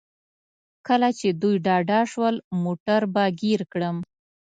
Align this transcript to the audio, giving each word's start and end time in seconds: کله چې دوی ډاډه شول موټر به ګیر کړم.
کله 0.87 1.09
چې 1.19 1.27
دوی 1.41 1.55
ډاډه 1.65 1.99
شول 2.11 2.35
موټر 2.63 3.01
به 3.13 3.23
ګیر 3.41 3.61
کړم. 3.71 3.97